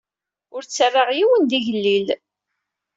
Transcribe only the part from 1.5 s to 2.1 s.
igellil.